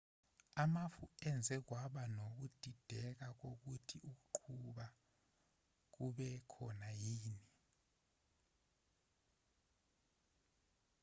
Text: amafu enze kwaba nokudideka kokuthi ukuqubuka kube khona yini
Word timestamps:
amafu 0.63 1.03
enze 1.29 1.55
kwaba 1.65 2.01
nokudideka 2.15 3.27
kokuthi 3.39 3.97
ukuqubuka 4.11 4.87
kube 5.93 6.29
khona 6.51 6.89
yini 7.01 7.45